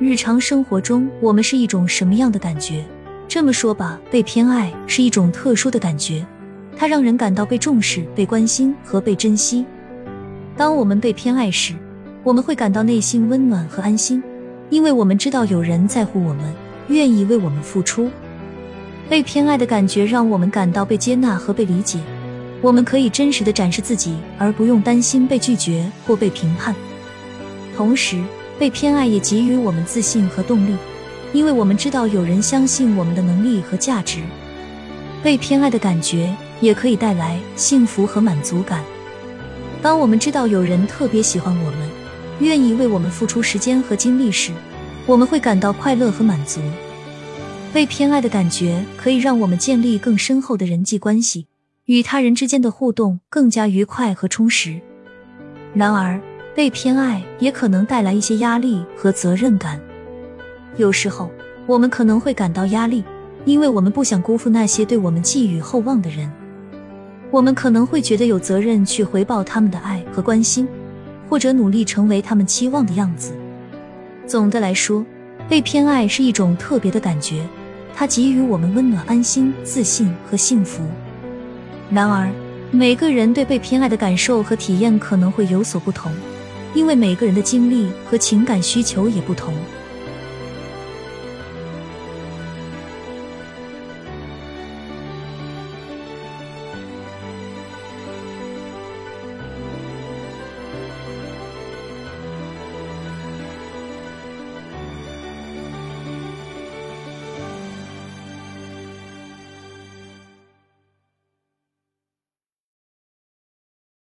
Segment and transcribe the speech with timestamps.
[0.00, 2.84] 日常生活中我们是一种什么样的感觉？
[3.26, 6.24] 这么说吧，被偏爱是一种特殊的感觉，
[6.76, 9.64] 它让人感到被重视、被关心和被珍惜。
[10.56, 11.74] 当我们被偏爱时，
[12.22, 14.22] 我们会感到内心温暖和安心，
[14.70, 16.44] 因为我们知道有人在乎我们，
[16.86, 18.08] 愿意为我们付出。
[19.08, 21.98] 被偏爱的感觉让我们感到被接纳和被理解，
[22.62, 26.72] 我们可以真实的展示自己，而不用担心被拒绝或被评判。
[27.76, 28.22] 同时，
[28.58, 30.76] 被偏爱也给予我们自信和动力，
[31.32, 34.20] 因为我们知道有人相信我们的能力和价值。
[35.22, 38.82] 被偏爱的感觉也可以带来幸福和满足感。
[39.82, 41.88] 当我们知道有人特别喜欢我们，
[42.40, 44.52] 愿意为我们付出时间和精力时，
[45.06, 46.60] 我们会感到快乐和满足。
[47.72, 51.46] 被偏爱的感觉可以让我们建立更深厚的人际关系，
[51.84, 54.80] 与他人之间的互动更加愉快和充实。
[55.74, 56.20] 然而，
[56.58, 59.80] 被偏爱也可能带来一些压力和责任感。
[60.76, 61.30] 有时候，
[61.68, 63.04] 我们可能会感到压力，
[63.44, 66.28] 因为我们不想辜负那些对我们寄予厚望的人。
[67.30, 70.66] 我们可能会觉得有责任去回报他们的爱和关心，
[71.28, 73.32] 或者努力成为他们期望的样子。
[74.26, 75.06] 总的来说，
[75.48, 77.46] 被偏爱是一种特别的感觉。
[77.94, 80.82] 它给予我们温暖、安心、自信和幸福。
[81.88, 82.28] 然而，
[82.72, 86.10] 每个人对被偏爱的感受和体验可能会有所不同，
[86.74, 89.54] 因为每个人的经历和情感需求也不同。